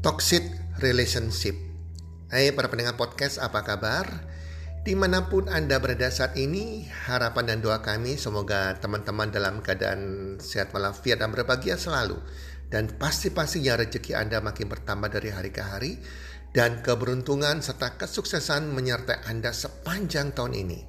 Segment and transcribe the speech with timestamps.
[0.00, 0.40] Toxic
[0.80, 1.52] Relationship.
[2.32, 4.08] Hai para pendengar podcast apa kabar?
[4.80, 10.40] Di mana pun Anda berada saat ini Harapan dan doa kami semoga teman-teman dalam keadaan
[10.40, 12.16] sehat walafiat dan berbahagia selalu.
[12.72, 16.00] Dan pasti-pastinya rezeki Anda makin bertambah dari hari ke hari
[16.48, 20.80] Dan keberuntungan serta kesuksesan menyertai Anda sepanjang tahun ini.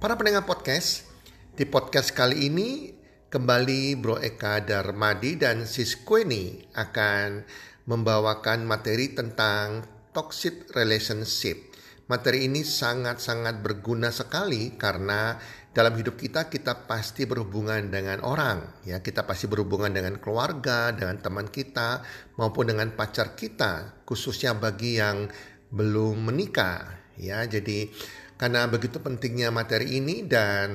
[0.00, 1.04] Para pendengar podcast
[1.52, 2.96] Di podcast kali ini
[3.28, 7.44] kembali Bro Eka Darmadi dan Sis Kweni akan
[7.88, 11.72] membawakan materi tentang toxic relationship.
[12.08, 15.36] Materi ini sangat-sangat berguna sekali karena
[15.72, 21.20] dalam hidup kita kita pasti berhubungan dengan orang, ya kita pasti berhubungan dengan keluarga, dengan
[21.20, 22.00] teman kita
[22.40, 25.28] maupun dengan pacar kita, khususnya bagi yang
[25.68, 27.44] belum menikah, ya.
[27.44, 27.92] Jadi
[28.40, 30.70] karena begitu pentingnya materi ini dan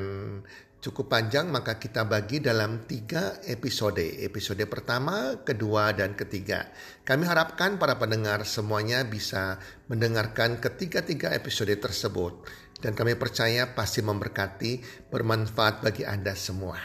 [0.83, 4.03] cukup panjang maka kita bagi dalam tiga episode.
[4.03, 6.75] Episode pertama, kedua, dan ketiga.
[7.07, 12.43] Kami harapkan para pendengar semuanya bisa mendengarkan ketiga-tiga episode tersebut.
[12.83, 16.75] Dan kami percaya pasti memberkati, bermanfaat bagi Anda semua.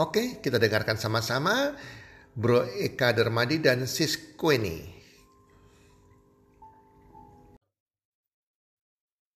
[0.00, 1.76] Oke, kita dengarkan sama-sama
[2.32, 4.94] Bro Eka Dermadi dan Sis Kweni.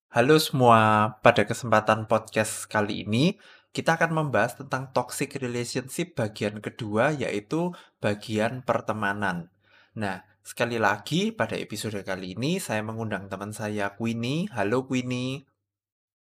[0.08, 3.36] Halo semua, pada kesempatan podcast kali ini
[3.72, 9.52] kita akan membahas tentang toxic relationship bagian kedua yaitu bagian pertemanan.
[9.98, 14.48] Nah, sekali lagi pada episode kali ini saya mengundang teman saya Queenie.
[14.54, 15.44] Halo Queenie.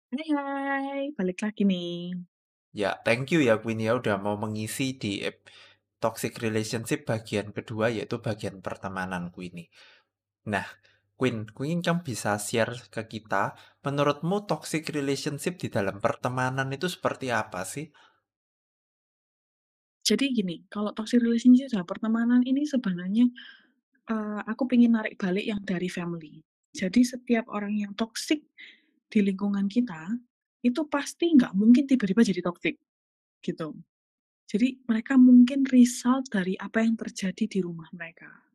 [0.08, 2.16] Hai hai, balik lagi nih.
[2.72, 5.22] Ya, thank you ya Queenie ya udah mau mengisi di
[5.98, 9.70] toxic relationship bagian kedua yaitu bagian pertemanan Queenie.
[10.48, 10.64] Nah,
[11.18, 17.34] Queen, Queen kamu bisa share ke kita, menurutmu toxic relationship di dalam pertemanan itu seperti
[17.34, 17.90] apa sih?
[20.06, 23.26] Jadi gini, kalau toxic relationship dalam pertemanan ini sebenarnya
[24.14, 26.38] uh, aku pengen narik balik yang dari family.
[26.70, 28.46] Jadi setiap orang yang toxic
[29.10, 30.14] di lingkungan kita
[30.62, 32.78] itu pasti nggak mungkin tiba-tiba jadi toxic,
[33.42, 33.74] gitu.
[34.48, 38.47] Jadi mereka mungkin result dari apa yang terjadi di rumah mereka.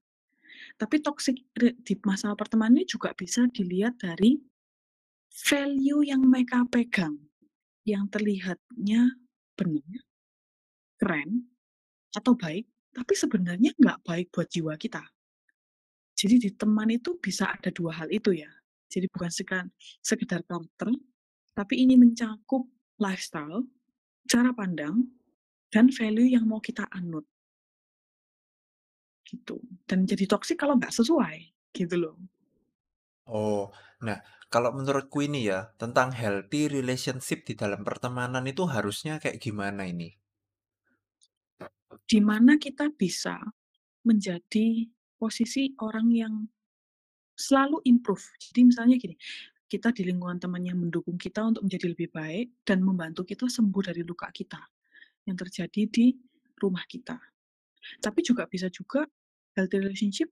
[0.77, 4.39] Tapi toxic di masalah pertemanan ini juga bisa dilihat dari
[5.49, 7.17] value yang mereka pegang,
[7.83, 9.17] yang terlihatnya
[9.57, 10.03] benar,
[11.01, 11.49] keren,
[12.13, 15.01] atau baik, tapi sebenarnya nggak baik buat jiwa kita.
[16.13, 18.49] Jadi di teman itu bisa ada dua hal itu ya.
[18.93, 20.93] Jadi bukan sekedar, karakter,
[21.57, 22.69] tapi ini mencakup
[23.01, 23.65] lifestyle,
[24.29, 25.09] cara pandang,
[25.73, 27.25] dan value yang mau kita anut
[29.33, 29.57] gitu
[29.89, 32.15] dan jadi toksik kalau nggak sesuai gitu loh.
[33.25, 33.73] Oh
[34.05, 34.21] nah
[34.53, 40.13] kalau menurutku ini ya tentang healthy relationship di dalam pertemanan itu harusnya kayak gimana ini?
[42.05, 43.41] Di mana kita bisa
[44.05, 44.85] menjadi
[45.17, 46.33] posisi orang yang
[47.33, 48.21] selalu improve.
[48.37, 49.17] Jadi misalnya gini
[49.65, 53.81] kita di lingkungan teman yang mendukung kita untuk menjadi lebih baik dan membantu kita sembuh
[53.89, 54.61] dari luka kita
[55.25, 56.13] yang terjadi di
[56.61, 57.17] rumah kita.
[57.97, 59.01] Tapi juga bisa juga
[59.55, 60.29] healthy relationship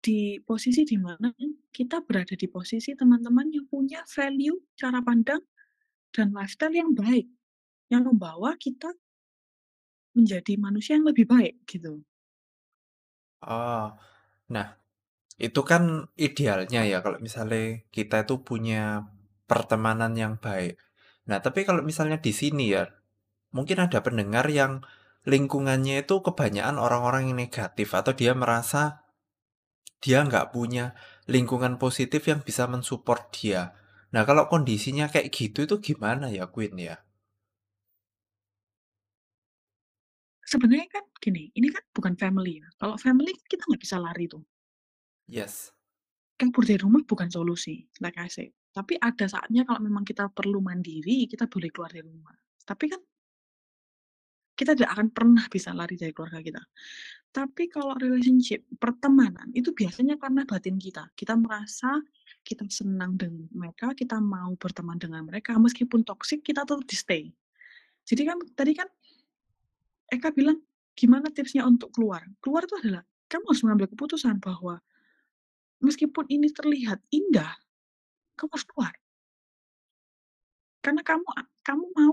[0.00, 1.28] di posisi di mana
[1.68, 5.44] kita berada di posisi teman-teman yang punya value, cara pandang,
[6.10, 7.28] dan lifestyle yang baik,
[7.92, 8.90] yang membawa kita
[10.16, 12.02] menjadi manusia yang lebih baik gitu.
[13.44, 13.96] Oh,
[14.52, 14.76] nah
[15.40, 19.08] itu kan idealnya ya kalau misalnya kita itu punya
[19.48, 20.76] pertemanan yang baik.
[21.28, 22.84] Nah, tapi kalau misalnya di sini ya,
[23.56, 24.84] mungkin ada pendengar yang
[25.28, 29.04] lingkungannya itu kebanyakan orang-orang yang negatif atau dia merasa
[30.00, 30.96] dia nggak punya
[31.28, 33.62] lingkungan positif yang bisa mensupport dia.
[34.10, 36.98] Nah, kalau kondisinya kayak gitu itu gimana ya, Queen ya?
[40.42, 42.66] Sebenarnya kan gini, ini kan bukan family ya.
[42.74, 44.42] Kalau family kan kita nggak bisa lari tuh.
[45.30, 45.70] Yes.
[46.34, 48.50] Kabur dari rumah bukan solusi, like I said.
[48.74, 52.34] Tapi ada saatnya kalau memang kita perlu mandiri, kita boleh keluar dari rumah.
[52.66, 52.98] Tapi kan
[54.60, 56.60] kita tidak akan pernah bisa lari dari keluarga kita.
[57.32, 61.08] Tapi kalau relationship, pertemanan, itu biasanya karena batin kita.
[61.16, 61.96] Kita merasa
[62.44, 67.24] kita senang dengan mereka, kita mau berteman dengan mereka, meskipun toksik, kita tetap di stay.
[68.04, 68.88] Jadi kan tadi kan
[70.10, 70.58] Eka bilang,
[70.98, 72.26] gimana tipsnya untuk keluar?
[72.42, 74.82] Keluar itu adalah, kamu harus mengambil keputusan bahwa
[75.78, 77.54] meskipun ini terlihat indah,
[78.34, 78.92] kamu harus keluar.
[80.82, 81.24] Karena kamu
[81.62, 82.12] kamu mau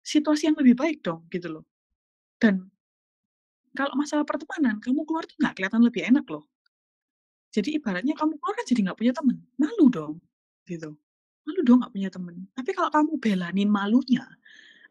[0.00, 1.64] situasi yang lebih baik dong, gitu loh.
[2.44, 2.68] Dan
[3.78, 6.44] kalau masalah pertemanan, kamu keluar tuh nggak kelihatan lebih enak loh.
[7.56, 10.14] Jadi ibaratnya kamu keluar kan jadi nggak punya temen, malu dong,
[10.68, 10.90] gitu.
[11.46, 12.36] Malu dong nggak punya temen.
[12.52, 14.24] Tapi kalau kamu belanin malunya,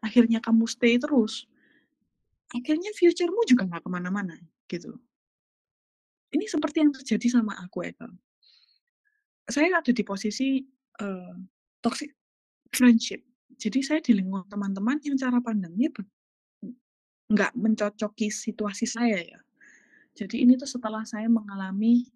[0.06, 1.46] akhirnya kamu stay terus,
[2.56, 4.34] akhirnya future-mu juga nggak ke mana-mana,
[4.72, 4.96] gitu.
[6.34, 8.10] ini seperti yang terjadi sama aku, Eka.
[9.46, 10.64] Saya ada di posisi,
[11.00, 11.34] eee,
[11.84, 12.10] toxic
[12.74, 13.22] friendship.
[13.54, 15.92] Jadi saya di lingkungan teman-teman yang cara pandangnya
[17.34, 19.40] nggak mencocoki situasi saya ya.
[20.14, 22.06] Jadi ini tuh setelah saya mengalami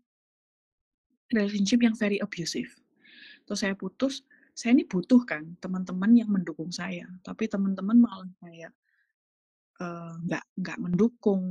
[1.35, 2.71] relationship yang very abusive.
[3.45, 4.23] Terus saya putus,
[4.55, 8.73] saya ini butuh kan teman-teman yang mendukung saya, tapi teman-teman malah kayak
[9.81, 11.43] eee, nggak nggak mendukung,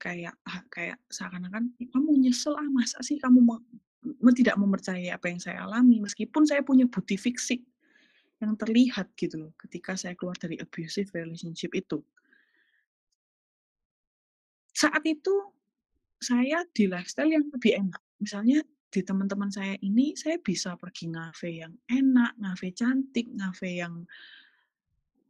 [0.00, 3.56] kayak ah, kayak seakan-akan, "Kamu nyesel ah, masa sih kamu me
[4.22, 7.60] me tidak mempercayai apa yang saya alami?" Meskipun saya punya bukti fisik
[8.42, 12.00] yang terlihat gitu loh ketika saya keluar dari abusive relationship itu.
[14.78, 15.34] Saat itu,
[16.22, 17.98] saya di lifestyle yang lebih enak.
[18.22, 18.62] Misalnya
[18.94, 24.06] di teman-teman saya ini, saya bisa pergi ngafe yang enak, ngafe cantik, ngafe yang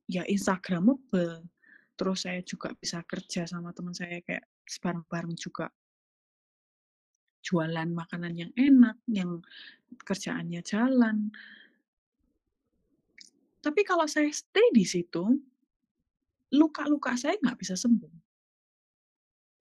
[0.05, 1.49] ya instagramable.
[1.97, 4.45] Terus saya juga bisa kerja sama teman saya kayak
[4.85, 5.73] bareng-bareng juga
[7.41, 9.41] jualan makanan yang enak, yang
[10.05, 11.33] kerjaannya jalan.
[13.65, 15.25] Tapi kalau saya stay di situ,
[16.53, 18.28] luka-luka saya nggak bisa sembuh.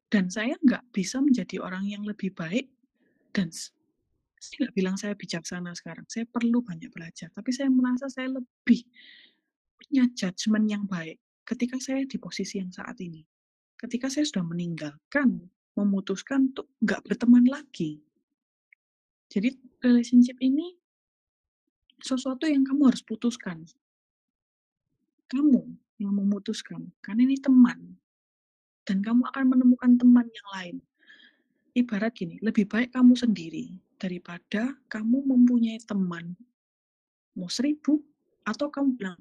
[0.08, 2.72] Dan saya nggak bisa menjadi orang yang lebih baik
[3.36, 8.32] dan saya nggak bilang saya bijaksana sekarang, saya perlu banyak belajar, tapi saya merasa saya
[8.32, 8.88] lebih
[9.76, 13.26] punya judgement yang baik ketika saya di posisi yang saat ini.
[13.78, 15.44] Ketika saya sudah meninggalkan,
[15.78, 18.02] memutuskan untuk nggak berteman lagi.
[19.30, 19.54] Jadi
[19.84, 20.74] relationship ini
[22.02, 23.68] sesuatu yang kamu harus putuskan.
[25.28, 25.62] Kamu
[26.00, 28.00] yang memutuskan, karena ini teman.
[28.88, 30.76] Dan kamu akan menemukan teman yang lain.
[31.76, 36.34] Ibarat gini, lebih baik kamu sendiri daripada kamu mempunyai teman
[37.38, 38.02] mau 1000
[38.48, 39.20] atau kamu bilang,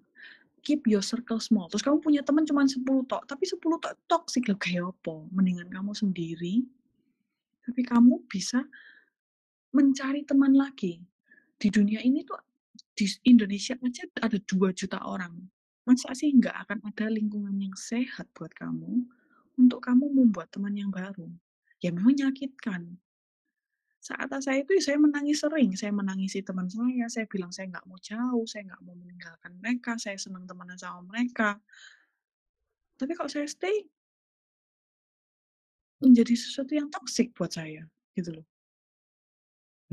[0.64, 4.48] "Keep your circle small." Terus kamu punya teman cuma 10 tok, tapi 10 tok toksik,
[4.48, 5.28] lho kayak apa?
[5.34, 6.64] Mendingan kamu sendiri,
[7.66, 8.64] tapi kamu bisa
[9.76, 11.02] mencari teman lagi.
[11.60, 12.40] Di dunia ini tuh,
[12.96, 15.34] di Indonesia aja ada 2 juta orang.
[15.84, 19.04] Masa sih nggak akan ada lingkungan yang sehat buat kamu,
[19.60, 21.28] untuk kamu membuat teman yang baru?
[21.84, 23.00] Ya memang menyakitkan.
[24.06, 27.86] Saat saya itu ya saya menangis sering, saya menangisi teman saya, saya bilang saya nggak
[27.90, 31.58] mau jauh, saya nggak mau meninggalkan mereka, saya senang temenan sama mereka.
[33.00, 33.88] Tapi kalau saya stay
[36.04, 38.46] menjadi sesuatu yang toksik buat saya, gitu loh.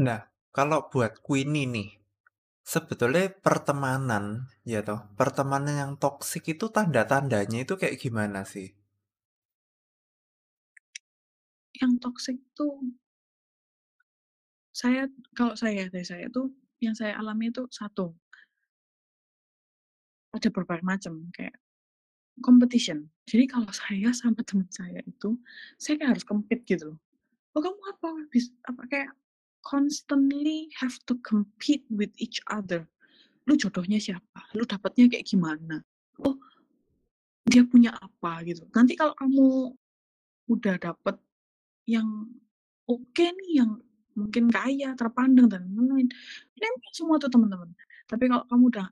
[0.06, 0.20] Nah,
[0.58, 1.90] kalau buat Queenie nih,
[2.74, 4.26] sebetulnya pertemanan,
[4.72, 8.68] ya toh, pertemanan yang toksik itu tanda-tandanya itu kayak gimana sih?
[11.82, 12.94] Yang toksik tuh
[14.74, 15.06] saya
[15.38, 16.50] kalau saya dari saya tuh,
[16.82, 18.18] yang saya alami itu satu
[20.34, 21.54] ada berbagai macam, kayak
[22.42, 23.10] competition.
[23.30, 25.38] Jadi kalau saya sama teman saya itu,
[25.78, 27.00] saya kayak harus compete gitu loh.
[27.58, 29.12] "Oh kamu apa?" Bis apa kayak
[29.66, 32.88] constantly have to compete with each other.
[33.50, 34.42] "Lu jodohnya siapa?
[34.58, 35.82] Lu dapatnya kayak gimana?
[36.24, 36.38] Oh,
[37.48, 38.66] dia punya apa?" Gitu.
[38.76, 39.76] Nanti kalau kamu
[40.52, 41.16] udah dapet
[41.90, 42.08] yang
[42.90, 43.72] oke nih, yang
[44.18, 46.08] mungkin kaya, terpandang, dan lain-lain,
[46.60, 47.72] nempel semua tuh teman-teman.
[48.10, 48.88] Tapi kalau kamu udah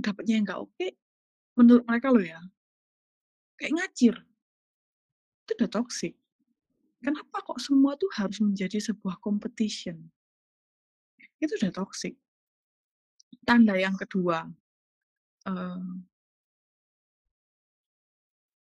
[0.00, 0.86] dapetnya yang nggak oke,
[1.58, 2.40] menurut mereka loh ya
[3.58, 4.14] kayak ngacir.
[5.44, 6.16] Itu udah toksik.
[7.04, 10.10] Kenapa kok semua tuh harus menjadi sebuah competition?
[11.42, 12.14] Itu udah toksik.
[13.46, 14.38] Tanda yang kedua,
[15.48, 15.80] eee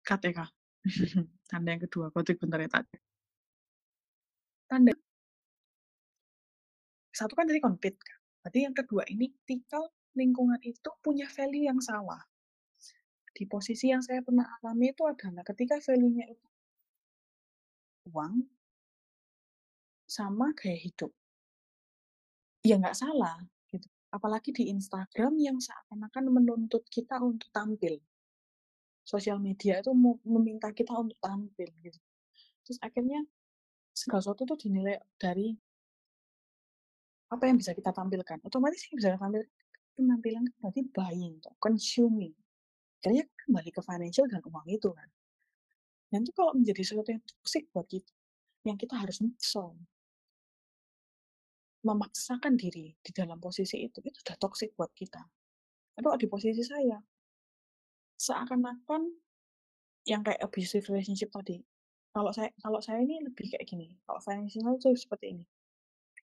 [0.05, 0.39] KTK.
[1.49, 2.85] Tanda yang kedua, kotik bentar ya, tak
[4.71, 4.95] Tanda
[7.11, 9.83] Satu kan tadi compete kan, berarti yang kedua ini ketika
[10.15, 12.23] lingkungan itu punya value yang salah.
[13.35, 16.47] Di posisi yang saya pernah alami itu adalah ketika value-nya itu
[18.09, 18.47] uang
[20.07, 21.11] sama gaya hidup.
[22.63, 23.87] Ya nggak salah, gitu.
[24.13, 27.99] Apalagi di Instagram yang seakan-akan menuntut kita untuk tampil.
[29.03, 29.91] Sosial media itu
[30.23, 31.99] meminta kita untuk tampil, gitu.
[32.63, 33.25] Terus akhirnya
[34.01, 35.53] segala sesuatu tuh dinilai dari
[37.29, 38.41] apa yang bisa kita tampilkan.
[38.41, 39.51] Otomatis yang bisa kita tampilkan,
[39.93, 42.33] penampilan kan berarti buying toh, consuming.
[43.01, 45.09] Akhirnya kembali ke financial dan uang itu kan.
[46.11, 48.13] Dan itu kalau menjadi sesuatu yang toksik buat kita,
[48.67, 49.77] yang kita harus nyesel.
[51.81, 55.23] Memaksakan diri di dalam posisi itu, itu udah toksik buat kita.
[55.97, 56.99] Tapi di posisi saya
[58.21, 59.01] seakan-akan
[60.05, 61.57] yang kayak abusive relationship tadi,
[62.11, 65.45] kalau saya kalau saya ini lebih kayak gini, kalau financial tuh seperti ini.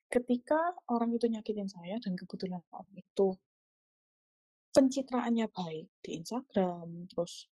[0.08, 3.36] Ketika orang itu nyakitin saya dan kebetulan orang itu
[4.72, 7.48] pencitraannya baik di Instagram, terus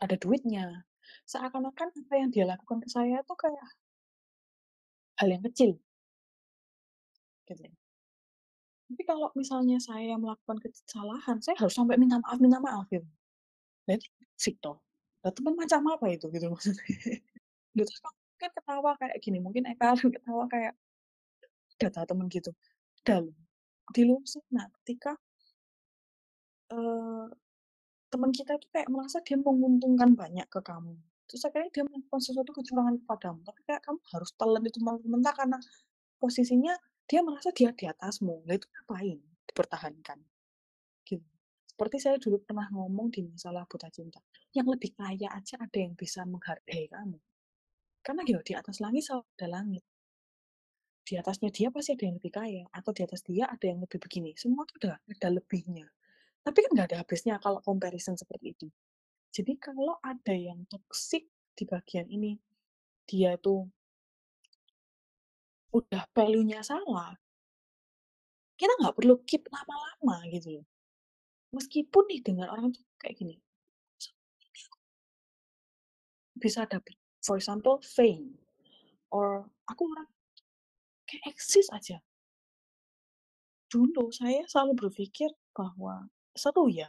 [0.00, 0.84] ada duitnya,
[1.28, 3.68] seakan-akan apa yang dia lakukan ke saya tuh kayak
[5.20, 5.76] hal yang kecil.
[7.48, 7.64] Gitu.
[8.86, 13.08] Tapi kalau misalnya saya melakukan kesalahan, saya harus sampai minta maaf minta maaf gitu.
[13.88, 14.85] Itu toh.
[15.26, 16.86] Lah teman macam apa itu gitu maksudnya.
[17.76, 18.00] Loh, terus
[18.40, 20.74] kan ketawa kayak gini, mungkin Eka ketawa kayak
[21.80, 22.52] data temen gitu.
[23.04, 23.32] Dan
[23.94, 25.16] di luar sana ketika
[26.74, 27.24] eee,
[28.12, 30.94] teman kita itu kayak merasa dia menguntungkan banyak ke kamu.
[31.28, 35.58] Terus akhirnya dia melakukan sesuatu kecurangan kepadamu, tapi kayak kamu harus telan itu mentah-mentah karena
[36.22, 36.74] posisinya
[37.10, 38.34] dia merasa dia di atasmu.
[38.48, 39.18] Lah itu ngapain
[39.50, 40.18] dipertahankan?
[41.76, 44.16] Seperti saya dulu pernah ngomong di masalah buta cinta,
[44.56, 47.20] yang lebih kaya aja ada yang bisa menghargai kamu.
[48.00, 49.84] Karena gitu, di atas langit selalu ada langit.
[51.04, 54.00] Di atasnya dia pasti ada yang lebih kaya, atau di atas dia ada yang lebih
[54.00, 54.32] begini.
[54.40, 55.84] Semua tuh udah ada lebihnya.
[56.40, 58.72] Tapi kan nggak ada habisnya kalau comparison seperti itu.
[59.36, 62.40] Jadi kalau ada yang toxic di bagian ini,
[63.04, 63.68] dia itu
[65.76, 67.12] udah value-nya salah,
[68.56, 70.66] kita nggak perlu keep lama-lama gitu loh.
[71.54, 73.36] Meskipun nih dengan orang tuh kayak gini,
[76.36, 78.36] bisa dapet, for example, fame,
[79.08, 80.08] or aku orang
[81.08, 82.02] kayak eksis aja.
[83.72, 86.86] Dulu saya selalu berpikir bahwa seru ya.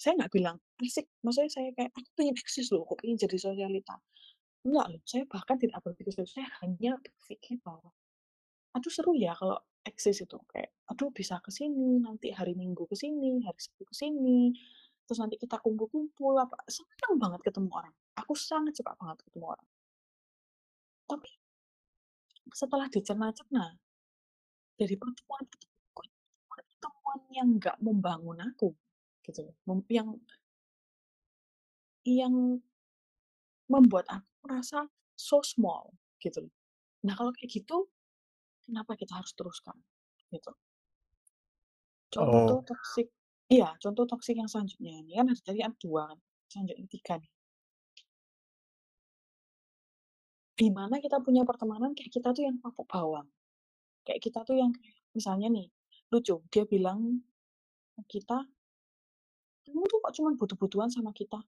[0.00, 4.00] Saya nggak bilang asik, maksudnya saya kayak aku pengen eksis loh, aku pengen jadi sosialita.
[4.64, 7.92] Enggak loh, saya bahkan tidak berpikir saya hanya berpikir bahwa
[8.70, 12.96] aduh seru ya kalau eksis itu kayak aduh bisa ke sini nanti hari Minggu ke
[12.98, 14.52] sini, hari Sabtu ke sini,
[15.06, 17.94] terus nanti kita kumpul-kumpul apa, senang banget ketemu orang.
[18.20, 19.68] Aku sangat suka banget ketemu orang.
[21.08, 21.30] Tapi
[22.50, 23.78] setelah dicerna-cerna
[24.74, 25.44] dari pertemuan
[26.50, 28.74] pertemuan yang nggak membangun aku
[29.26, 29.46] gitu
[29.90, 30.16] yang
[32.08, 32.34] yang
[33.70, 36.48] membuat aku merasa so small gitu.
[37.06, 37.86] Nah kalau kayak gitu,
[38.70, 39.76] kenapa kita harus teruskan?
[40.30, 40.54] Gitu.
[42.16, 42.66] Contoh Oh.
[42.68, 43.06] toksik
[43.54, 46.18] iya, contoh toksik yang selanjutnya ini kan tadi kan 2 kan,
[46.50, 47.30] selanjutnya 3 nih.
[50.58, 53.28] Di mana kita punya pertemanan kayak kita tuh yang papuk bawang.
[54.06, 55.68] Kayak kita tuh yang kayak misalnya nih,
[56.12, 57.22] lucu, dia bilang
[58.08, 58.46] kita
[59.68, 61.40] "Kamu tuh kok cuman butuh-butuhan sama kita?"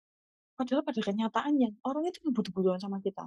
[0.58, 3.26] Padahal pada kenyataannya, orang itu butuh-butuhan sama kita.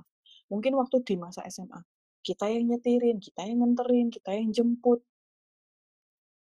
[0.52, 1.82] Mungkin waktu di masa SMA,
[2.28, 5.00] kita yang nyetirin, kita yang nganterin, kita yang jemput.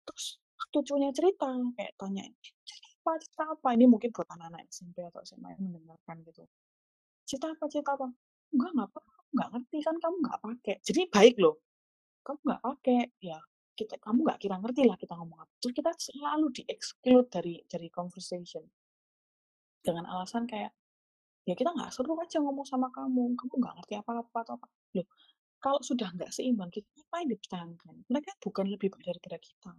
[0.07, 0.27] Terus
[0.75, 2.25] lucunya cerita, kayak tanya,
[2.69, 6.43] "Cerita apa cerita apa?" Ini mungkin buat anak-anak SMP atau SMA yang mendengarkan gitu.
[7.29, 8.09] "Cerita apa cerita apa?"
[8.55, 11.57] "Enggak nggak apa-apa, kamu nggak ngerti kan kamu nggak pakai." Jadi baik loh,
[12.27, 13.39] "Kamu nggak pakai, ya
[13.79, 17.89] kita kamu nggak kira ngerti lah kita ngomong apa." Terus kita selalu di-exclude dari dari
[17.93, 18.65] conversation.
[19.83, 20.71] Dengan alasan kayak,
[21.49, 25.07] "Ya kita nggak seru aja ngomong sama kamu, kamu nggak ngerti apa-apa atau apa." Loh,
[25.63, 27.95] kalau sudah nggak seimbang, kita ngapain dipertahankan?
[28.11, 29.71] Mereka bukan lebih baik daripada kita.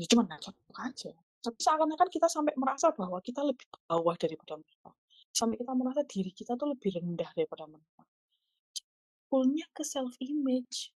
[0.00, 1.12] Ya cuman nggak cocok aja.
[1.44, 4.96] Tapi seakan-akan kita sampai merasa bahwa kita lebih bawah daripada mereka.
[5.28, 8.02] Sampai kita merasa diri kita tuh lebih rendah daripada mereka.
[9.28, 10.94] Kumpulnya ke self image.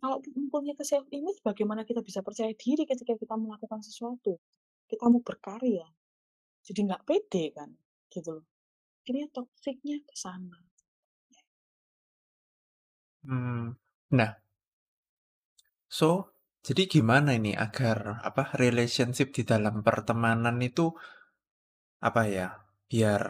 [0.00, 4.40] Kalau kumpulnya ke self image, bagaimana kita bisa percaya diri ketika kita melakukan sesuatu?
[4.88, 5.84] Kita mau berkarya.
[6.64, 7.68] Jadi nggak pede kan,
[8.08, 8.46] gitu loh.
[9.04, 10.71] Akhirnya toksiknya ke sana.
[13.24, 13.76] Mmm,
[14.10, 14.34] nah
[15.90, 16.10] So,
[16.62, 20.94] jadi gimana ini agar apa, relationship di dalam pertemanan itu
[22.08, 22.48] apa ya,
[22.90, 23.22] biar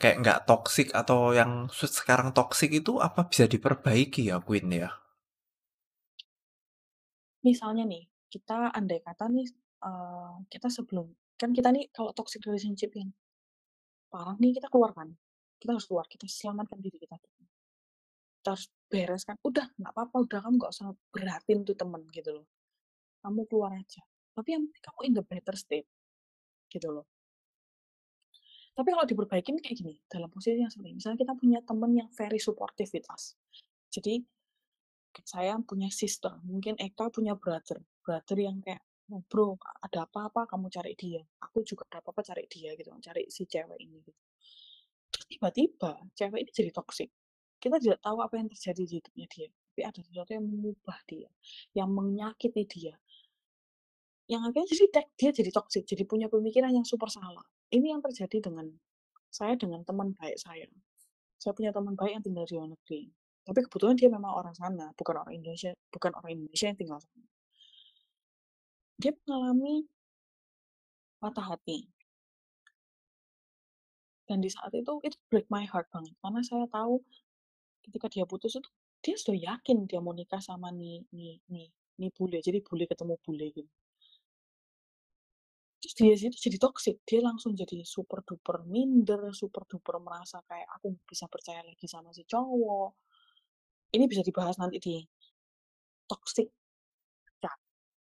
[0.00, 4.90] kayak nggak toksik atau yang se sekarang toksik itu apa bisa diperbaiki ya, Queen, ya?
[7.46, 9.46] Misalnya nih, kita andai kata nih,
[9.86, 11.06] eee, kita sebelum
[11.40, 13.10] kan kita nih kalau toxic relationship yang
[14.12, 15.08] parah nih kita keluar kan,
[15.60, 16.98] kita harus keluar, kita selamatkan diri.
[17.04, 17.16] Kita
[18.46, 22.46] harus bereskan, udah nggak apa-apa, udah kamu nggak usah beratin tuh temen gitu loh.
[23.24, 24.02] Kamu keluar aja,
[24.36, 25.88] tapi yang penting kamu in the better state,
[26.72, 27.04] gitu loh.
[28.76, 32.08] Tapi kalau diperbaikin kayak gini, dalam posisi yang seperti ini, misalnya kita punya temen yang
[32.14, 33.34] very supportive with us.
[33.90, 34.22] Jadi,
[35.26, 38.82] saya punya sister, mungkin Eka punya brother, brother yang kayak,
[39.12, 43.26] "Oh bro, ada apa-apa kamu cari dia, aku juga ada apa-apa cari dia," gitu, cari
[43.30, 44.12] si cewek ini gitu.
[45.30, 47.10] Tiba-tiba cewek ini jadi toxic.
[47.60, 51.28] Kita tidak tahu apa yang terjadi di hidupnya dia, tapi ada sesuatu yang mengubah dia,
[51.76, 52.96] yang menyakiti dia.
[54.24, 54.84] Yang akhirnya jadi
[55.20, 57.44] dia jadi toxic, jadi punya pemikiran yang super salah.
[57.68, 58.72] Ini yang terjadi dengan
[59.28, 60.66] saya dengan teman baik saya.
[61.36, 63.12] Saya punya teman baik yang tinggal di luar negeri.
[63.44, 67.28] Tapi kebetulan dia memang orang sana, bukan orang Indonesia bukan orang Indonesia yang tinggal sana.
[69.00, 69.84] Dia mengalami
[71.20, 71.88] patah hati.
[74.30, 77.02] Dan di saat itu, itu break my heart banget, karena saya tahu
[77.84, 78.70] ketika dia putus itu,
[79.04, 81.68] dia sudah yakin dia mau nikah sama nih nih nih
[82.00, 83.70] nih bule, jadi bule ketemu bule gitu.
[85.80, 90.68] Terus dia situ jadi toxic, dia langsung jadi super duper minder, super duper merasa kayak
[90.76, 92.92] aku bisa percaya lagi sama si cowok.
[93.96, 94.96] Ini bisa dibahas nanti di
[96.08, 96.48] toxic.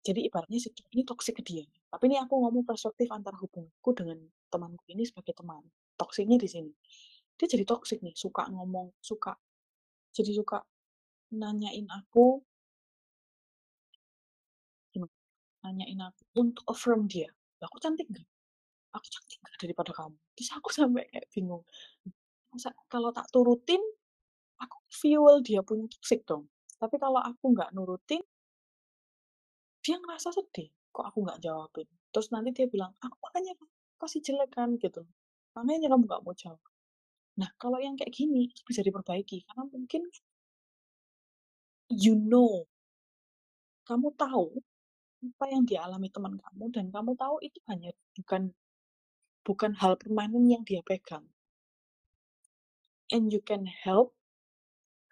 [0.05, 1.65] Jadi ibaratnya si cowok ini toxic ke dia.
[1.89, 4.21] Tapi ini aku ngomong perspektif antara hubunganku dengan
[4.53, 5.65] temanku ini sebagai teman.
[5.97, 6.73] Toksiknya di sini.
[7.41, 9.33] Dia jadi toxic nih, suka ngomong, suka
[10.15, 10.63] jadi suka
[11.35, 12.41] nanyain aku?
[15.65, 17.27] Nanyain aku untuk affirm dia.
[17.65, 18.29] Aku cantik nggak?
[18.93, 20.17] Aku cantik nggak daripada kamu?
[20.37, 21.65] Terus aku sampai kayak bingung.
[22.53, 23.81] Masa kalau tak turutin,
[24.61, 26.47] aku fuel dia punya toxic dong.
[26.77, 28.21] Tapi kalau aku nggak nurutin,
[29.81, 30.69] dia ngerasa sedih.
[30.93, 31.89] Kok aku nggak jawabin?
[32.13, 33.57] Terus nanti dia bilang, aku makanya
[33.97, 35.03] pasti jelek kan gitu.
[35.57, 36.74] Makanya kamu nggak mau jawab.
[37.35, 40.07] Nah, kalau yang kayak gini bisa diperbaiki karena mungkin
[41.91, 42.67] you know,
[43.85, 44.63] kamu tahu
[45.25, 48.53] apa yang dialami teman kamu dan kamu tahu itu hanya bukan
[49.45, 51.27] bukan hal permanen yang dia pegang.
[53.13, 54.17] And you can help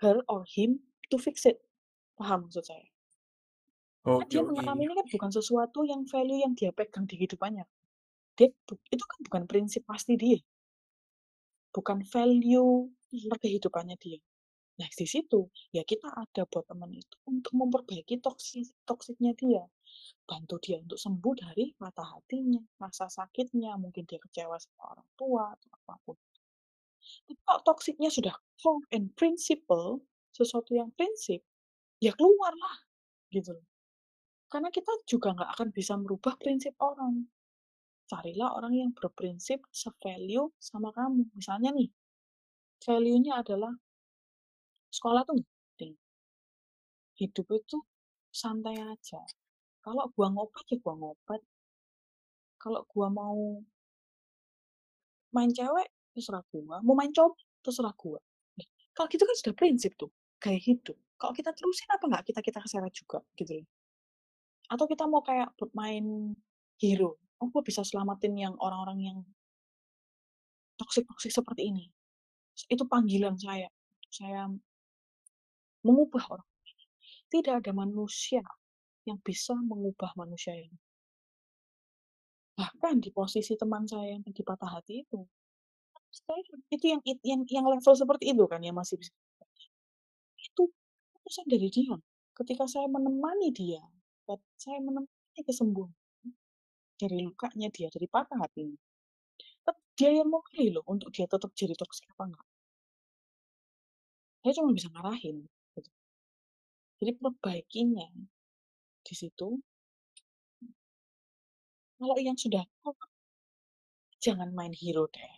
[0.00, 0.80] her or him
[1.12, 1.60] to fix it.
[2.16, 2.86] Paham maksud saya?
[4.02, 7.68] Oh, Karena dia mengalami ini kan bukan sesuatu yang value yang dia pegang di hidupannya.
[8.34, 8.48] Dia
[8.90, 10.40] itu kan bukan prinsip pasti dia
[11.72, 14.20] bukan value kehidupannya dia.
[14.80, 19.64] Nah, di situ ya kita ada buat teman itu untuk memperbaiki toksik toksiknya dia.
[20.24, 25.44] Bantu dia untuk sembuh dari mata hatinya, rasa sakitnya, mungkin dia kecewa sama orang tua
[25.52, 26.16] atau apa pun.
[27.28, 30.00] Tapi kalau toksiknya sudah core and principle,
[30.32, 31.44] sesuatu yang prinsip,
[32.00, 32.76] ya keluarlah
[33.28, 33.68] gitu loh.
[34.48, 37.28] Karena kita juga nggak akan bisa merubah prinsip orang
[38.12, 41.32] carilah orang yang berprinsip se-value sama kamu.
[41.32, 41.88] Misalnya nih,
[42.84, 43.72] value-nya adalah
[44.92, 45.96] sekolah tuh penting.
[47.16, 47.80] Hidup itu
[48.28, 49.24] santai aja.
[49.80, 51.40] Kalau gua ngopat ya gua ngopat.
[52.60, 53.64] Kalau gua mau
[55.32, 56.84] main cewek, terserah gua.
[56.84, 58.20] Mau main cowok, terserah gua.
[58.60, 61.00] Nah, kalau gitu kan sudah prinsip tuh, gaya hidup.
[61.16, 63.68] Kalau kita terusin apa nggak kita kita keseret juga gitu loh.
[64.68, 66.36] Atau kita mau kayak main
[66.82, 69.18] hero, oh gue bisa selamatin yang orang-orang yang
[70.78, 71.90] toksik-toksik seperti ini.
[72.70, 73.66] Itu panggilan saya.
[74.06, 74.46] Saya
[75.82, 76.84] mengubah orang ini.
[77.26, 78.46] Tidak ada manusia
[79.02, 80.78] yang bisa mengubah manusia ini.
[82.54, 85.26] Bahkan di posisi teman saya yang tadi patah hati itu,
[86.70, 89.08] itu yang yang yang level seperti itu kan yang masih bisa
[90.36, 90.68] itu
[91.16, 91.96] keputusan dari dia.
[92.36, 93.80] Ketika saya menemani dia,
[94.60, 95.92] saya menemani kesembuhan
[97.02, 98.78] dari lukanya dia, dari patah hatinya.
[99.66, 102.48] Tapi dia yang mau pilih loh untuk dia tetap jadi toksik apa enggak.
[104.42, 105.42] Saya cuma bisa ngarahin.
[105.74, 105.90] Gitu.
[107.02, 108.06] Jadi perbaikinya
[109.02, 109.58] di situ.
[111.98, 112.98] Kalau yang sudah oh,
[114.22, 115.34] jangan main hero deh.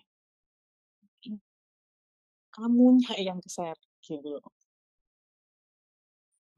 [2.53, 4.41] Kamunya yang keser gitu.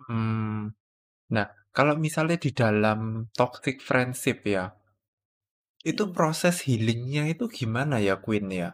[0.07, 0.75] Hmm.
[1.33, 4.71] Nah, kalau misalnya di dalam toxic friendship ya,
[5.91, 8.69] itu proses healingnya itu gimana ya Queen ya?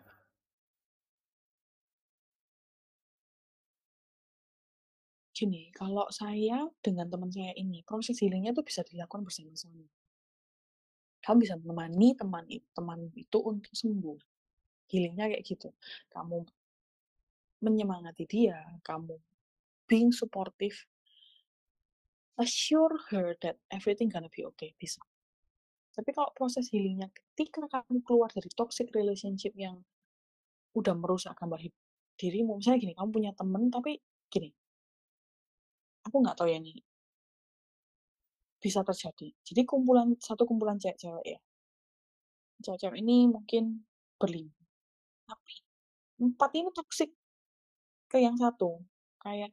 [5.38, 9.84] Gini, kalau saya dengan teman saya ini, proses healingnya tuh bisa dilakukan bersama-sama.
[11.24, 14.18] Kamu bisa menemani teman itu, teman itu untuk sembuh.
[14.92, 15.68] Healingnya kayak gitu.
[16.14, 16.36] Kamu
[17.64, 19.16] menyemangati dia, kamu
[19.88, 20.76] being supportive,
[22.36, 24.98] assure her that everything gonna be okay, bisa.
[25.92, 29.84] Tapi kalau proses healingnya ketika kamu keluar dari toxic relationship yang
[30.72, 31.76] udah merusak gambar hidup
[32.16, 34.00] dirimu, misalnya gini, kamu punya temen tapi
[34.32, 34.48] gini,
[36.08, 36.80] aku nggak tahu ya ini
[38.62, 39.34] bisa terjadi.
[39.42, 41.40] Jadi kumpulan satu kumpulan cewek-cewek ya.
[42.62, 43.82] Cewek-cewek ini mungkin
[44.16, 44.54] berlima.
[45.26, 45.54] Tapi
[46.22, 47.10] empat ini toksik
[48.06, 48.78] ke yang satu.
[49.18, 49.50] Kayak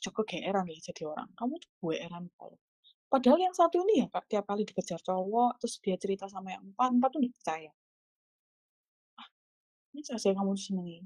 [0.00, 1.28] jago geeran ya jadi orang.
[1.36, 2.56] Kamu tuh gue eran kalau.
[3.08, 6.62] Padahal yang satu ini ya kak, tiap kali dikejar cowok, terus dia cerita sama yang
[6.68, 7.72] empat, empat tuh dipercaya.
[9.20, 9.28] Ah,
[9.94, 11.04] ini saya kamu senengin.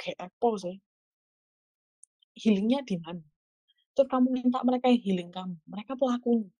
[0.00, 0.76] Kayak Apple sih.
[2.36, 3.24] Healingnya di mana?
[3.96, 6.50] Terus kamu minta mereka yang healing kamu, mereka pelakunya.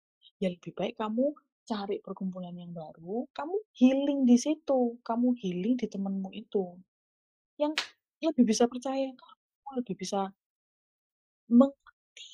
[0.41, 1.33] Ya lebih baik kamu
[1.69, 6.77] cari perkumpulan yang baru, kamu healing di situ, kamu healing di temenmu itu.
[7.61, 7.73] Yang
[8.21, 10.33] lebih bisa percaya kamu, lebih bisa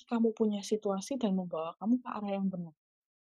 [0.10, 2.76] kamu punya situasi dan membawa kamu ke arah yang benar.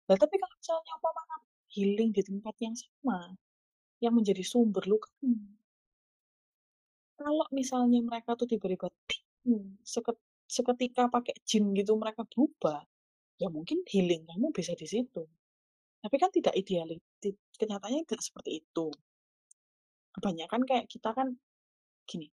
[0.08, 3.18] Nah, tapi kalau misalnya umpama kamu healing di tempat yang sama,
[4.02, 5.10] yang menjadi sumber luka,
[7.20, 8.88] Kalau misalnya mereka tuh tiba-tiba
[10.48, 12.80] seketika pakai jin gitu mereka berubah,
[13.36, 15.28] ya mungkin healing kamu bisa di situ.
[16.00, 16.88] Tapi kan tidak ideal
[17.20, 18.88] ti kenyataannya tidak seperti itu.
[20.16, 21.36] Kebanyakan kayak kita kan
[22.08, 22.32] gini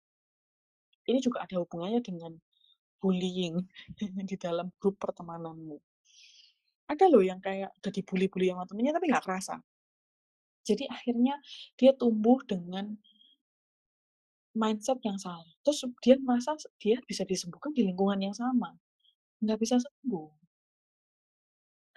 [1.08, 2.36] ini juga ada hubungannya dengan
[2.97, 3.62] bullying
[4.29, 5.77] di dalam grup pertemananmu.
[6.88, 9.60] Ada loh yang kayak udah dibully-bully sama temennya tapi nggak kerasa.
[10.63, 11.39] Jadi akhirnya
[11.79, 12.95] dia tumbuh dengan
[14.55, 15.47] mindset yang salah.
[15.63, 18.75] Terus dia merasa dia bisa disembuhkan di lingkungan yang sama.
[19.43, 20.27] Nggak bisa sembuh.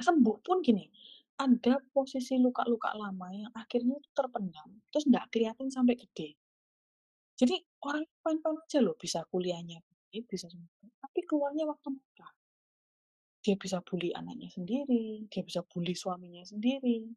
[0.00, 0.88] Sembuh pun gini,
[1.40, 6.36] ada posisi luka-luka lama yang akhirnya terpendam, terus nggak kelihatan sampai gede.
[7.36, 9.80] Jadi orang fine-fine aja loh bisa kuliahnya
[10.10, 12.32] baik, bisa sembuh, tapi keluarnya waktu nikah.
[13.40, 17.08] Dia bisa bully anaknya sendiri, dia bisa bully suaminya sendiri,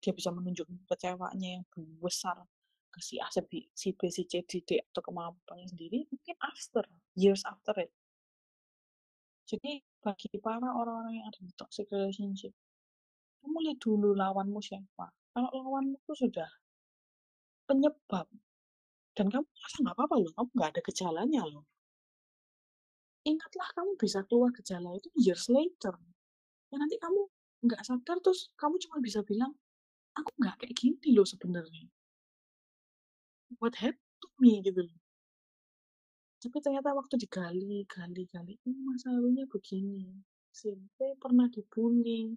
[0.00, 1.64] dia bisa menunjukkan kecewanya yang
[2.00, 2.40] besar
[2.88, 3.92] ke si A, si B, si
[4.24, 6.82] C, si D, atau kemampuannya sendiri, mungkin after,
[7.14, 7.92] years after it.
[9.44, 12.56] Jadi bagi para orang-orang yang ada di toxic relationship,
[13.44, 15.12] kamu lihat dulu lawanmu siapa.
[15.36, 16.48] Kalau lawanmu itu sudah
[17.68, 18.26] penyebab,
[19.14, 21.64] dan kamu merasa nggak apa-apa loh, kamu nggak ada gejalanya loh.
[23.24, 25.96] Ingatlah kamu bisa keluar gejala itu years later.
[26.68, 27.24] Ya nanti kamu
[27.64, 29.56] nggak sadar terus kamu cuma bisa bilang,
[30.12, 31.88] aku nggak kayak gini loh sebenarnya.
[33.56, 34.98] What happened to me gitu loh.
[36.44, 40.12] Tapi ternyata waktu digali, gali, gali, ini masa lalunya begini.
[40.52, 42.36] SMP pernah dibully.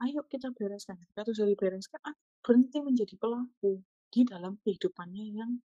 [0.00, 0.96] Ayo kita bereskan.
[0.96, 5.60] Ketika itu sudah dibereskan, aku berhenti menjadi pelaku di dalam kehidupannya yang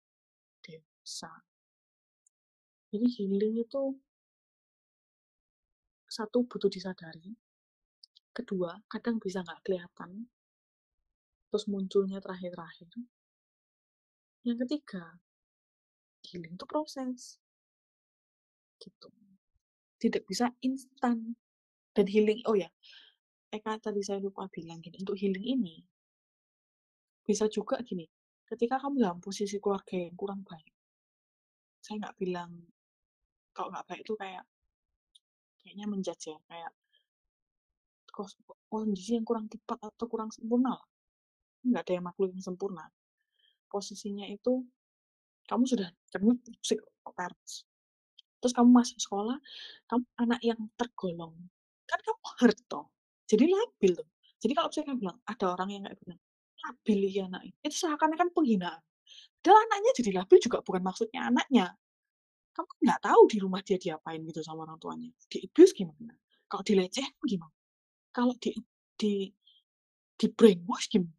[0.64, 1.44] dewasa.
[2.90, 4.00] Jadi healing itu
[6.14, 7.34] satu butuh disadari,
[8.30, 10.30] kedua kadang bisa nggak kelihatan,
[11.50, 12.94] terus munculnya terakhir-terakhir.
[14.46, 15.18] Yang ketiga,
[16.30, 17.42] healing itu proses.
[18.78, 19.10] Gitu.
[19.98, 21.34] Tidak bisa instan.
[21.94, 22.70] Dan healing, oh ya,
[23.54, 25.78] Eka tadi saya lupa bilang gini, untuk healing ini,
[27.22, 28.10] bisa juga gini,
[28.50, 30.74] ketika kamu dalam posisi keluarga yang kurang baik,
[31.86, 32.50] saya nggak bilang,
[33.54, 34.42] kalau nggak baik itu kayak,
[35.64, 36.72] kayaknya menjudge ya, kayak,
[38.70, 40.78] kondisi yang kurang tepat atau kurang sempurna.
[41.66, 42.86] Nggak ada yang makhluk yang sempurna.
[43.72, 44.62] Posisinya itu,
[45.50, 46.80] kamu sudah kamu toxic
[47.16, 47.66] parents.
[48.44, 49.40] Terus kamu masuk sekolah,
[49.88, 51.34] kamu anak yang tergolong.
[51.88, 52.92] Kan kamu hurt toh.
[53.26, 54.10] Jadi labil tuh.
[54.44, 56.22] Jadi kalau misalnya bilang, ada orang yang kayak bilang,
[56.64, 57.42] labil ya anak.
[57.64, 58.82] Itu seakan-akan penghinaan.
[59.40, 61.66] Padahal anaknya jadi labil juga bukan maksudnya anaknya.
[62.54, 65.10] Kamu kan nggak tahu di rumah dia diapain gitu sama orang tuanya.
[65.26, 66.14] Di abuse gimana?
[66.46, 67.56] Kalau dilecehkan gimana?
[68.14, 68.54] Kalau di
[68.94, 69.34] di
[70.14, 71.18] di brainwash gimana?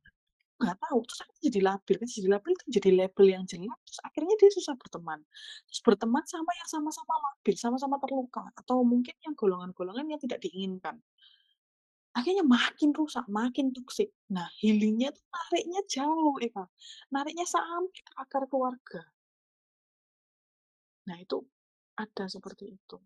[0.62, 0.99] Nggak tahu.
[1.03, 1.94] Terus akhirnya jadi labil.
[1.99, 3.79] Kan jadi labil itu jadi label yang jelek.
[3.83, 5.20] Terus akhirnya dia susah berteman.
[5.66, 8.42] Terus berteman sama yang sama-sama labil, sama-sama terluka.
[8.55, 11.03] Atau mungkin yang golongan-golongan yang tidak diinginkan.
[12.14, 14.14] Akhirnya makin rusak, makin toksik.
[14.31, 16.70] Nah, healingnya tuh nariknya jauh, Eka.
[17.11, 19.03] Nariknya sampai akar keluarga.
[21.05, 21.45] Nah, itu
[21.95, 22.97] ada seperti itu.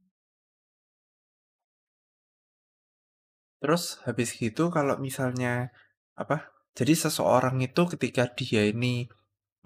[3.59, 5.75] Terus habis gitu kalau misalnya
[6.15, 6.55] apa?
[6.79, 9.11] Jadi seseorang itu ketika dia ini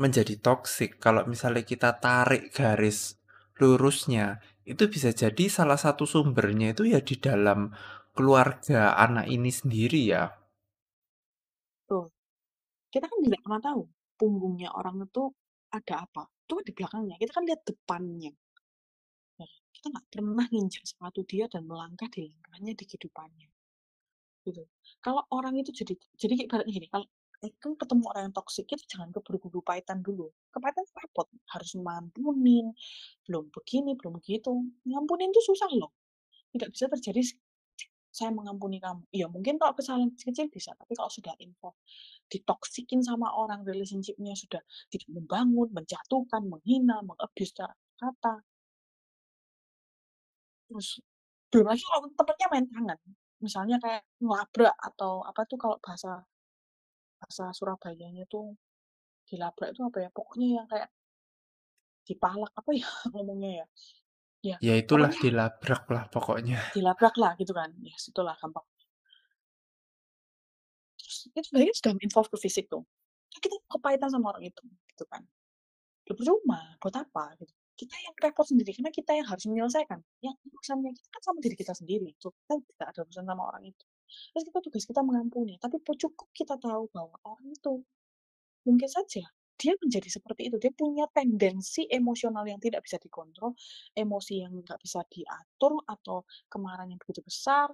[0.01, 3.21] menjadi toksik, kalau misalnya kita tarik garis
[3.61, 7.69] lurusnya, itu bisa jadi salah satu sumbernya itu ya di dalam
[8.17, 10.33] keluarga anak ini sendiri ya.
[11.85, 12.09] Tuh.
[12.89, 13.83] Kita kan tidak pernah tahu
[14.17, 15.33] punggungnya orang itu
[15.73, 16.29] ada apa.
[16.45, 17.17] Itu di belakangnya.
[17.17, 18.33] Kita kan lihat depannya.
[19.41, 23.49] Nah, kita nggak pernah nginjak sepatu dia dan melangkah di langkahnya di kehidupannya.
[24.45, 24.63] Gitu.
[25.01, 27.07] Kalau orang itu jadi jadi ibaratnya gini, kalau
[27.59, 30.31] kan ketemu orang yang toksik itu jangan keburu-buru pahitan dulu.
[30.55, 32.71] Kepahitan itu repot, harus mampunin,
[33.27, 34.53] belum begini, belum begitu.
[34.87, 35.91] Ngampunin itu susah loh.
[36.55, 37.23] Tidak bisa terjadi
[38.13, 39.09] saya mengampuni kamu.
[39.09, 41.75] Ya mungkin kalau kesalahan kecil bisa, tapi kalau sudah info
[42.29, 44.61] ditoksikin sama orang, relationship-nya sudah
[44.93, 48.45] tidak membangun, menjatuhkan, menghina, mengabuse secara kata.
[50.69, 51.01] Terus
[51.53, 52.99] belum lagi kalau temennya main tangan.
[53.43, 56.23] Misalnya kayak ngelabrak atau apa tuh kalau bahasa
[57.21, 58.57] bahasa Surabayanya tuh
[59.29, 60.09] dilabrak itu apa ya?
[60.13, 60.89] Pokoknya yang kayak
[62.09, 63.67] dipalak apa ya ngomongnya ya?
[64.43, 66.59] Ya, Ya itulah pokoknya dilabrak lah pokoknya.
[66.75, 67.71] dilabrak lah gitu kan.
[67.79, 68.67] Ya, situlah gampang.
[70.99, 72.83] Terus itu sebenarnya sudah involve ke fisik tuh.
[73.31, 75.23] Kan kita kepahitan sama orang itu, gitu kan.
[76.07, 77.55] Ya percuma, buat apa gitu.
[77.73, 80.03] Kita yang repot sendiri karena kita yang harus menyelesaikan.
[80.21, 82.09] Yang urusannya kita kan sama diri kita sendiri.
[82.19, 83.85] Tuh, kita tidak ada urusan sama orang itu.
[84.35, 87.81] Terus kita tugas kita mengampuni, tapi cukup kita tahu bahwa orang itu
[88.69, 89.25] mungkin saja
[89.63, 90.59] dia menjadi seperti itu.
[90.59, 93.55] Dia punya tendensi emosional yang tidak bisa dikontrol,
[93.95, 97.71] emosi yang nggak bisa diatur, atau kemarahan yang begitu besar,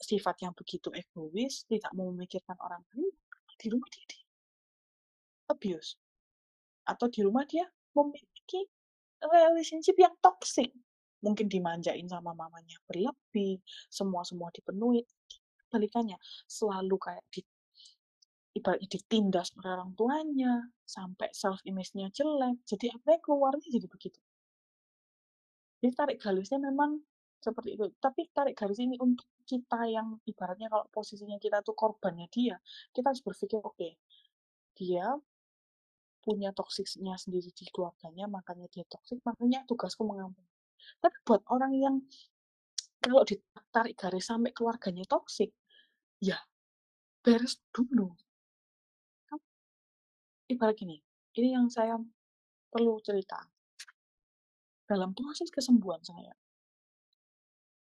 [0.00, 3.12] sifat yang begitu egois, tidak mau memikirkan orang lain,
[3.60, 4.18] di rumah dia di
[5.52, 6.00] abuse.
[6.88, 8.64] Atau di rumah dia memiliki
[9.20, 10.72] relationship yang toxic.
[11.20, 13.60] Mungkin dimanjain sama mamanya berlebih,
[13.92, 15.04] semua-semua dipenuhi.
[15.68, 16.16] Balikannya,
[16.48, 17.44] selalu kayak di
[18.58, 24.20] ibaratnya ditindas oleh orang tuanya, sampai self image-nya jelek, jadi akhirnya keluarnya jadi begitu.
[25.78, 26.98] Jadi tarik garisnya memang
[27.38, 27.86] seperti itu.
[28.02, 32.58] Tapi tarik garis ini untuk kita yang ibaratnya kalau posisinya kita tuh korbannya dia,
[32.90, 33.92] kita harus berpikir, oke, okay,
[34.74, 35.16] dia
[36.20, 40.50] punya toksiknya sendiri di keluarganya, makanya dia toksik, makanya tugasku mengampuni.
[41.00, 41.94] Tapi buat orang yang
[42.98, 45.54] kalau ditarik garis sampai keluarganya toksik,
[46.18, 46.36] ya
[47.22, 48.12] beres dulu
[50.48, 50.96] ibarat gini,
[51.36, 52.00] ini yang saya
[52.72, 53.38] perlu cerita.
[54.88, 56.32] Dalam proses kesembuhan saya,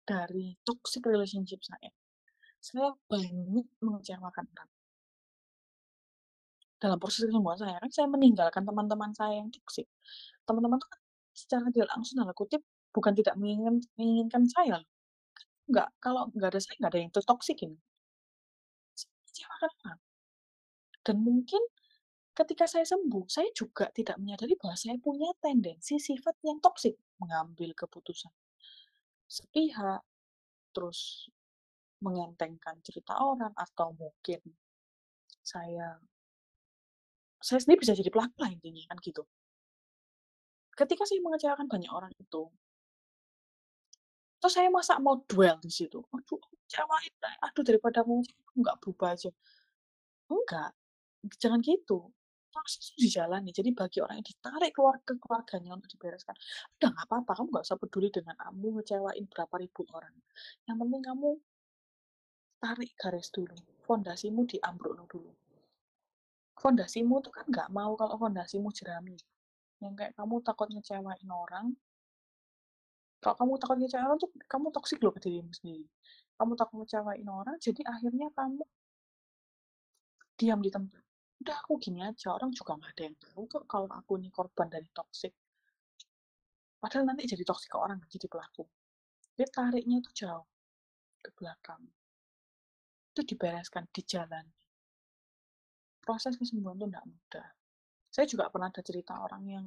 [0.05, 1.88] dari toxic relationship saya,
[2.61, 4.71] saya banyak mengecewakan orang.
[6.77, 9.88] Dalam proses kesembuhan saya, kan saya meninggalkan teman-teman saya yang toxic.
[10.45, 11.01] Teman-teman itu kan
[11.33, 12.61] secara tidak langsung dalam kutip
[12.93, 14.79] bukan tidak menginginkan, menginginkan saya.
[15.71, 17.79] Enggak, kalau nggak ada saya nggak ada yang toxic ini.
[18.93, 20.01] Saya mengecewakan orang.
[21.03, 21.62] Dan mungkin
[22.33, 27.77] Ketika saya sembuh, saya juga tidak menyadari bahwa saya punya tendensi sifat yang toksik, mengambil
[27.77, 28.33] keputusan.
[29.29, 30.01] Sepihak,
[30.73, 31.29] terus
[32.01, 34.40] mengentengkan cerita orang, atau mungkin
[35.45, 36.01] saya
[37.42, 39.29] saya sendiri bisa jadi pelaku lah intinya kan gitu.
[40.73, 42.49] Ketika saya mengecewakan banyak orang itu,
[44.40, 47.12] terus saya masa mau duel di situ, aduh kecewain,
[47.45, 48.25] aduh daripada mau
[48.57, 49.29] nggak berubah aja,
[50.33, 50.73] enggak,
[51.37, 52.09] jangan gitu
[52.53, 53.51] proses itu dijalani.
[53.51, 56.37] Jadi bagi orang yang ditarik keluar ke keluarganya untuk dibereskan,
[56.79, 60.15] udah nggak apa-apa, kamu nggak usah peduli dengan kamu ngecewain berapa ribu orang.
[60.69, 61.29] Yang penting kamu
[62.62, 63.57] tarik garis dulu,
[63.88, 65.33] fondasimu diambruk dulu.
[66.61, 69.19] Fondasimu itu kan nggak mau kalau fondasimu jerami.
[69.83, 71.75] Yang kayak kamu takut ngecewain orang,
[73.19, 75.87] kalau kamu takut ngecewain orang tuh kamu toksik loh ke dirimu sendiri.
[76.38, 78.62] Kamu takut ngecewain orang, jadi akhirnya kamu
[80.38, 81.02] diam di tempat
[81.42, 84.70] udah aku gini aja orang juga nggak ada yang tahu kok kalau aku ini korban
[84.70, 85.35] dari toxic.
[86.78, 88.62] Padahal nanti jadi toxic ke orang jadi pelaku.
[89.35, 90.46] Dia tariknya itu jauh
[91.18, 91.83] ke belakang.
[93.11, 94.46] Itu dibereskan di jalan.
[96.02, 97.48] Proses kesembuhan itu tidak mudah.
[98.12, 99.66] Saya juga pernah ada cerita orang yang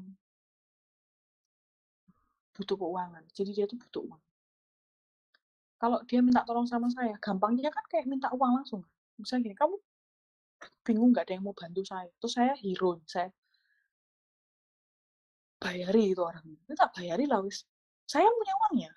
[2.56, 4.24] butuh keuangan jadi dia tuh butuh uang.
[5.76, 8.82] Kalau dia minta tolong sama saya gampangnya kan kayak minta uang langsung.
[9.20, 9.76] Misalnya gini kamu
[10.86, 12.10] bingung nggak ada yang mau bantu saya.
[12.20, 13.30] Terus saya hero saya
[15.60, 16.46] bayari itu orang.
[16.66, 17.66] Itu tak bayari lah wis.
[18.06, 18.92] Saya punya uangnya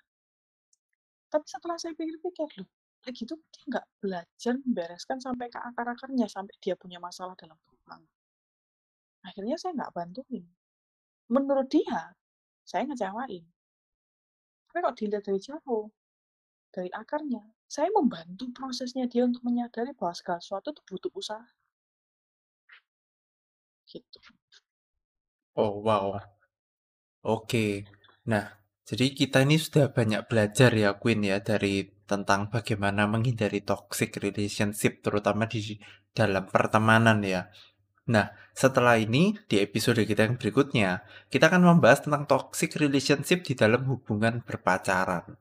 [1.29, 2.69] tapi setelah saya pikir-pikir loh
[3.05, 8.03] kayak gitu dia nggak belajar membereskan sampai ke akar-akarnya sampai dia punya masalah dalam keuangan.
[9.23, 10.43] Akhirnya saya nggak bantuin.
[11.31, 12.11] Menurut dia
[12.65, 13.45] saya ngecewain.
[14.67, 15.87] Tapi kok dilihat dari jauh
[16.73, 21.45] dari akarnya saya membantu prosesnya dia untuk menyadari bahwa segala sesuatu itu butuh usaha
[23.89, 24.19] gitu.
[25.57, 26.17] Oh, wow.
[27.25, 27.89] Oke.
[28.29, 28.45] Nah,
[28.85, 35.05] jadi kita ini sudah banyak belajar ya, Queen ya, dari tentang bagaimana menghindari toxic relationship,
[35.05, 35.77] terutama di
[36.13, 37.49] dalam pertemanan ya.
[38.09, 43.53] Nah, setelah ini, di episode kita yang berikutnya, kita akan membahas tentang toxic relationship di
[43.53, 45.37] dalam hubungan berpacaran.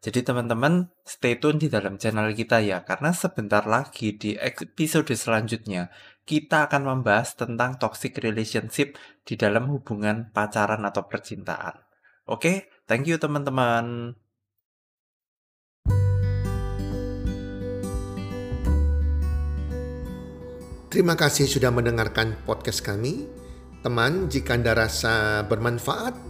[0.00, 5.92] Jadi teman-teman stay tune di dalam channel kita ya, karena sebentar lagi di episode selanjutnya
[6.24, 8.96] kita akan membahas tentang toxic relationship
[9.28, 11.84] di dalam hubungan pacaran atau percintaan.
[12.32, 14.16] Oke, thank you teman-teman.
[20.88, 23.28] Terima kasih sudah mendengarkan podcast kami.
[23.84, 26.29] Teman, jika Anda rasa bermanfaat